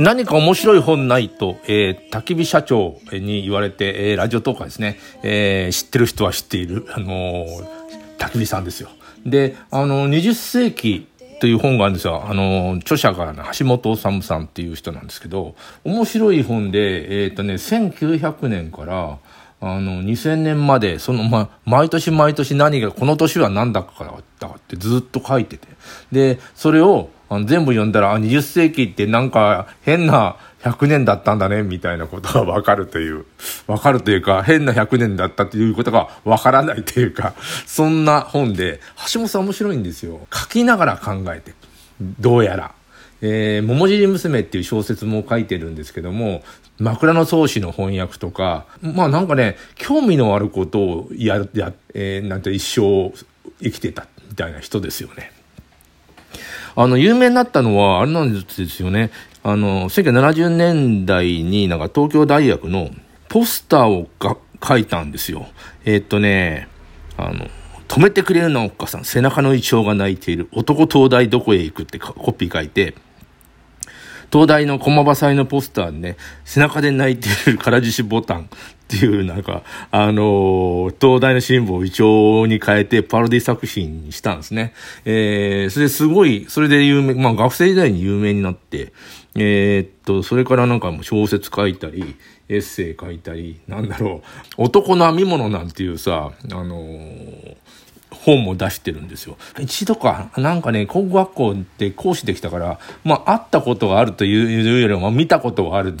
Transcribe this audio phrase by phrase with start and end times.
[0.00, 7.66] 何か面白い本ないと、えー、焚き火社長に言われて、えー、ラジオトーカーですね、えー、知ってる人は知っている、あのー、
[8.18, 8.88] 焚き火さんですよ。
[9.26, 11.06] で、あのー、20世紀
[11.40, 12.24] という本があるんですよ。
[12.26, 19.18] あの、著者が橋本治さんっていう人なんですけど、面白い本で、えっ、とね、1900年から、
[19.60, 25.68] あの、2000年まで、その、ま、毎年毎年何が、この年は何だからだってずっと書いてて。
[26.10, 27.10] で、それを、
[27.40, 33.24] 全部読んだら、あ、20世紀ってなんか変な100年だったんだね、みたいなことがわかるという、
[33.66, 37.34] わかるというか、変な100年だったということがわからないというか、
[37.66, 38.80] そんな本で、
[39.12, 40.20] 橋本さん面白いんですよ。
[40.32, 41.54] 書きながら考えて。
[42.00, 42.72] どうやら。
[43.24, 46.42] えー、桃尻娘っていう小説も書いてるんですけども、
[46.78, 53.12] 枕草子の翻訳とか、まあなんかね、興味のあることをやる、や、えー、なんて一生
[53.62, 55.32] 生きてたみたいな人ですよね。
[56.74, 59.10] あの、有名になったのは、あれなんですよね。
[59.42, 62.90] あの、1970年代になんか東京大学の
[63.28, 65.46] ポスターをが書いたんですよ。
[65.84, 66.68] えー、っとね、
[67.16, 67.46] あの、
[67.88, 69.04] 止めてくれるな、おっかさん。
[69.04, 70.48] 背中のイチョウが泣いている。
[70.52, 72.94] 男東大どこへ行くってコピー書いて、
[74.32, 78.44] 東大の駒場祭のポスターにね、背中で泣いてる唐獅子ボタンっ
[78.88, 84.72] ていう、なんか、あのー、東大のシンボルをイチョウに変えてパロディ作品にしたんですね。
[85.04, 88.94] えー、それすごい、それで有名、まあ学生時代に有名になって、
[89.34, 92.16] えー、っと、それからなんかもう小説書いたり、
[92.48, 94.22] エッセイ書いたり、なんだろ
[94.58, 97.56] う、男の編み物なんていうさ、あのー、
[98.24, 99.36] 本も出してるんですよ。
[99.58, 105.94] 一度か、なんかね、高校学校で講師できたから、まあ、会ったことがあるというよりも、見たことがある。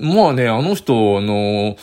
[0.00, 1.76] もうね、あの人の、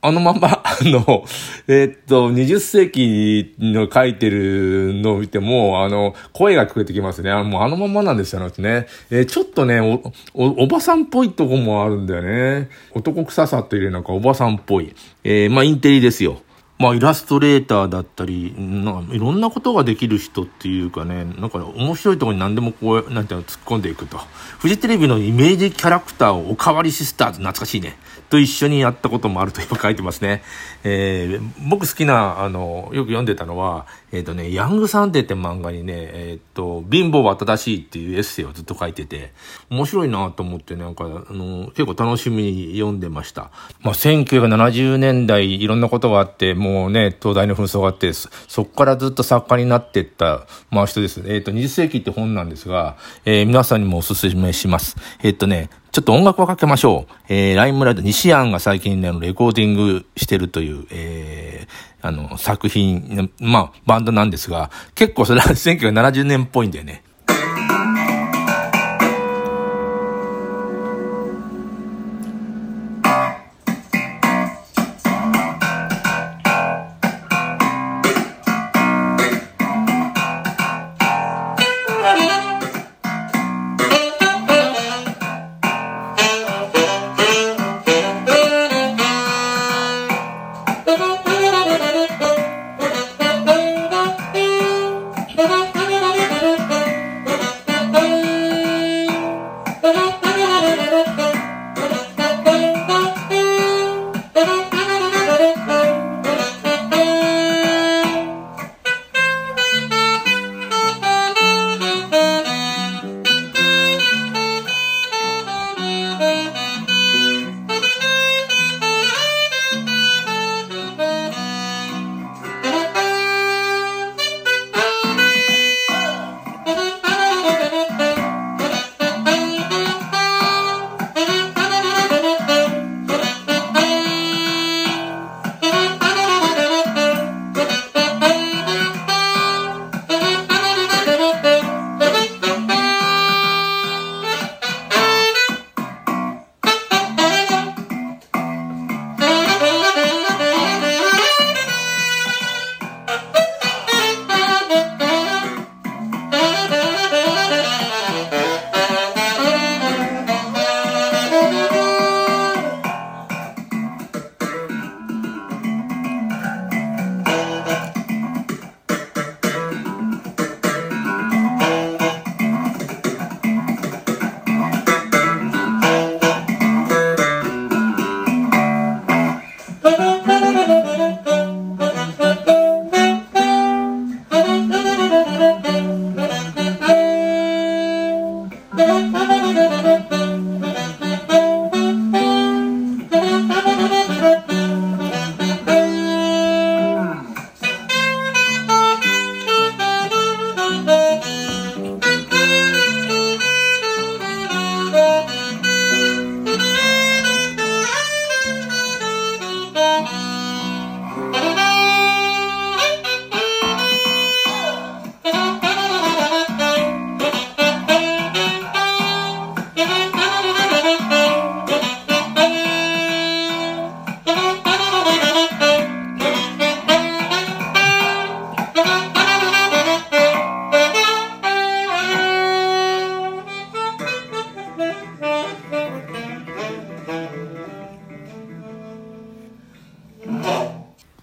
[0.00, 1.24] あのまま、 あの、
[1.66, 7.30] えー、っと、20世紀の書いてるのを見ても、あの、声が聞こえてきますね。
[7.30, 8.86] あもうあのままなんですよね。
[9.10, 12.68] えー、ちょっとねおお、おばさんっぽいとこもあるんだよね。
[12.94, 14.94] 男臭さというよりなんかおばさんっぽい。
[15.24, 16.40] えー、まあ、インテリですよ。
[16.78, 24.18] まあ、イラストレーターだったり、なんかいろんなことができる人っていうかね、なんか面白いところに何でもこう、なんていうの、突っ込んでいくと。
[24.58, 27.96] フジテレビのイメージキャラクターをおかわりシスターズ、懐かしいね。
[28.30, 30.42] と一緒にやったこともあると今書いてますね。
[30.84, 39.32] えー、僕好きな、あの、よく読んでたのは、えっ、ー、とね、ヤングサンデーって漫画にね、えっ、ー、と、貧乏は正しいっていうエッセイをずっと書いてて、
[39.70, 43.50] 面白いなと思ってなんか、あの、結構楽しみに読んでました。
[43.80, 48.28] まあ、1970年代いろんなことがあって、もうもね、東大の紛争があって、そ
[48.64, 51.22] こからずっと作家になっていった、まあ人です。
[51.26, 54.96] えっ、と、20世紀って本なんですが、え皆さんにもお勧めします。
[55.22, 57.14] えっ、とね、ちょっと音楽をかけましょう。
[57.28, 67.02] えー、ライムライド、西安が最近ね、レコーディングしてるという、えー、あの、作品、まあ、バンドなんですが、結構それは 1970年っぽいんだよね。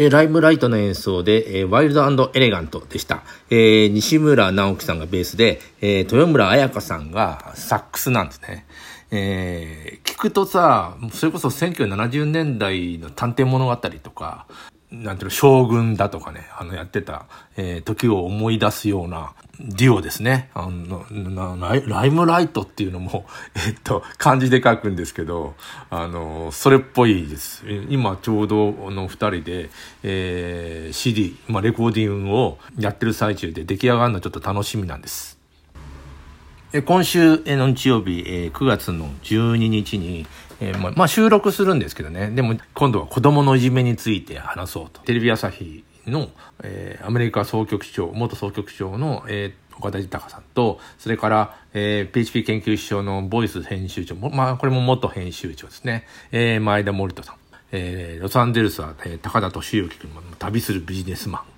[0.06, 3.24] え、ライムライトの演奏で、えー、ワイルドエレガントでした。
[3.50, 8.66] えー、西村直樹さんがベースで、えー、豊村彩香さんがサックスなんですね。
[9.12, 14.46] えー、聞くとさ、それこそ1970年代の探偵物語とか、
[14.92, 17.26] なんていうの、将軍だとかね、あの、やってた、
[17.58, 20.50] えー、時を思い出すようなデュオですね。
[20.54, 21.06] あの、
[21.60, 23.26] ライライムライトっていうのも、
[23.68, 25.56] えっと、漢字で書くんですけど、
[25.90, 27.64] あの、それっぽいです。
[27.90, 29.70] 今ちょうどの二人で、
[30.04, 35.36] えー、CD、まあ、レコーディングをやってる最中で出来上がるのちょっと楽しみなんです。
[36.84, 40.28] 今週の日曜日、9月の12日に、
[40.62, 42.30] えー、まあ、収録するんですけどね。
[42.30, 45.02] でも、今度は子供のいじめについて話そうと。
[45.02, 46.30] テレビ朝日の、
[46.64, 56.06] えー、アメリカ総局長、元総局長の、えー、岡田豊さんと、それから、えー、PHP 研究所のボイス編集長、まあ、これも元編集長ですね。
[56.32, 57.36] えー、前田森人さん。
[57.72, 61.55] えー、ロサンゼルスは、えー、高田敏之君も旅するビジネスマン。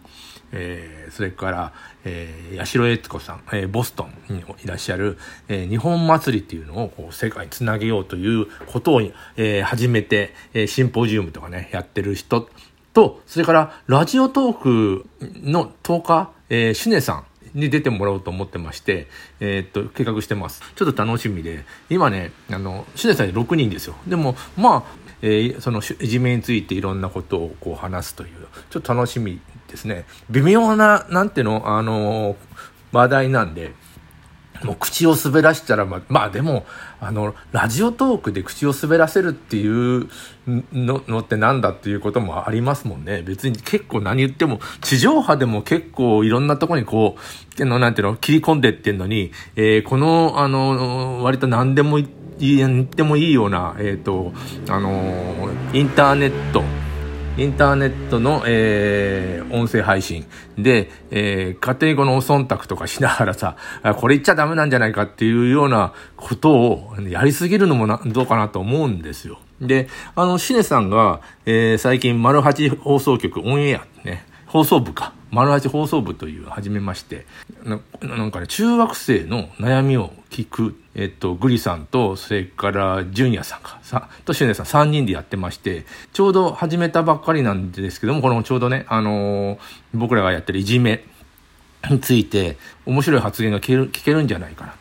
[0.52, 1.74] えー、それから、
[2.06, 5.18] えー、八代悦子さん、えー、ボストンにいらっしゃる、
[5.48, 12.50] えー、日本祭りっていうのをこう世界につなげようということを、えー、始めて、えー、シンポジウムとかね、やってる人
[12.94, 15.06] と、それからラジオトーク
[15.44, 19.08] の10日、えー、シュネさんに出てもらおうと思ってまして、
[19.40, 20.62] えー、っと、計画してます。
[20.76, 23.96] ちょっと楽しみで、今ね、あの、シュネさん6人ですよ。
[24.08, 24.84] でも、まあ、
[25.22, 30.06] えー、そのいじめについていろんなことをこう話すという、ちょっと楽しみですね。
[30.30, 32.36] 微妙な、なんていうの、あの
[32.92, 33.74] 話題なんで、
[34.64, 36.66] もう口を滑らしたら、ま、まあでも、
[37.00, 40.10] あの、ラジオトークで口を滑らせるっていう
[40.74, 43.22] ののってなんだっていうこともありますもんね。
[43.22, 47.18] 別に結構何言っても、地上波でも結構いろんなとこにこ
[47.60, 52.00] う、のなんていうの、切り込んでってんのに、えー、この、あの、割と何でも
[52.40, 54.34] 言ってもいいような、えっ、ー、と、
[54.70, 56.64] あの、インターネット、
[57.38, 60.26] インターネットの、えー、音声配信
[60.58, 63.58] で、えー、家庭語の忖度とかしながらさ、
[64.00, 69.38] これ言っちゃダメなんじゃないかっていうようなことをやりすぎるのもなどうかなと思うんですよ。
[69.62, 75.14] で、あの、シネさんが、えー、最近、丸八放送局オンエアね、放送部か。
[75.30, 77.28] 丸八放送部という始めまして、
[77.64, 89.60] ななんかね、中学生の悩みを聞く、えっと、グリさんと、それから、ジュニアさんか、さ、とシュネさん3人でやってまして、ちょうど始めたばっかりなんですけども、このちょうどね、あのー、
[89.94, 91.04] 僕らがやってるいじめ
[91.90, 94.76] について、面白い発言が聞ける聞けるんじゃないかな。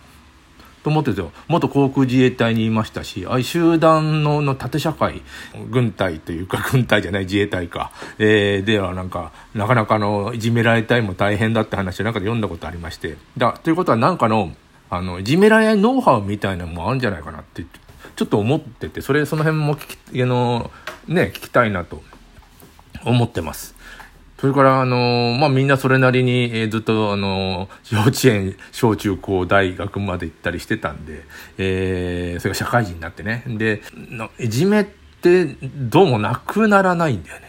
[0.87, 1.23] と思ってて。
[1.49, 5.21] 元航空自衛隊にいましたし、ああいう集団のの縦社会、
[5.69, 13.17] 軍隊というか、軍隊じゃない自衛隊か、えー、ではなんか、なかなかの、いじめられたいも大変だって話をなんかで読んだことありまして。
[13.37, 14.53] だ、ということはなんかの、
[14.91, 17.65] あの、いじめられノウハウみたいなのもあるんじゃないかなって、
[18.17, 20.71] ちょっと思ってて、それ、その辺も聞き、あの、
[21.09, 22.03] ね、聞きたいなと
[23.05, 23.75] 思ってます。
[24.39, 31.25] それから、あのまあ、みんなそれなりに、えー、ずっと、あの幼稚園、小中高、大学まで行ったりしてたんで、
[31.57, 33.45] えー、それが社会人になってね。
[33.47, 33.83] で、
[34.39, 37.46] いじめってどうもなくならないんだよね。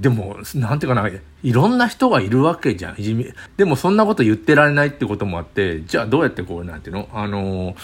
[0.00, 1.08] でも、なんていうかな、
[1.42, 3.34] いろんな人がいるわけじゃん、いじめ。
[3.58, 7.08] でもそんなこと言ってられないってこともあって、じゃあどうやってこう、なんていうの？
[7.12, 7.76] あの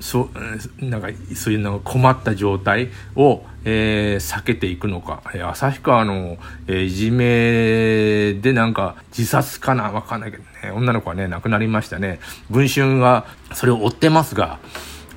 [0.00, 0.28] そ
[0.80, 5.22] う、なんか、そういうの困った状態を、えー、避けていくのか。
[5.24, 9.92] 旭川の、えー、いじめでなんか、自殺かな？
[9.92, 12.20] わかんないけどね、女の子はね、亡くなりましたね。
[12.50, 14.58] 文春がそれを追ってますが、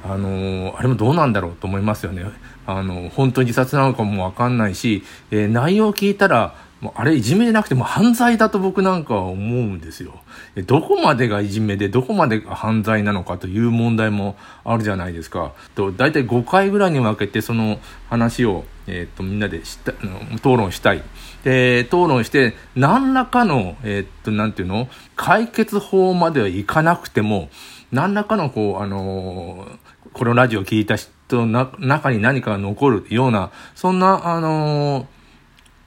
[0.04, 2.26] あのー、あれもどうなんだろうと思いますよね。
[2.66, 10.20] あの、本当に自殺なのかもわかんないし、えー、内容を聞いたら、もうあれいじめじゃなくても犯罪だと僕なんかは思うんですよ。
[10.68, 15.54] どこまでがいじめでどこまでが犯罪なのかという問題もあるじゃないですか。
[15.74, 17.80] と大体5回ぐらいに分けてその
[18.10, 19.94] 話を、えー、っとみんなでした
[20.36, 21.02] 討論したい。
[21.44, 24.90] で、討論して何らかの、えー、っと、なんていうの？
[25.16, 27.50] 解決法まではいかなくても、
[27.92, 29.78] 何らかのこう、あのー、
[30.12, 35.06] このラジオを聞いた人の中に何かが残るような、そんな、あのー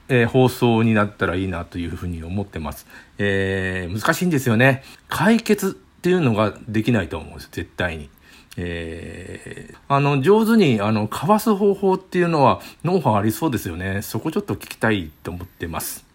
[0.09, 2.87] えー、放送になったらいいなというふうに思ってます。
[3.19, 4.83] えー、難しいんですよね。
[5.07, 8.09] 解決っていうのができないと思うんです、絶対に。
[8.57, 14.01] えー、あの、上手に、あの、かわす方法っていうのは、ノウハウありそうですよね。
[14.01, 16.08] そこちょっと聞きたいと思ってます。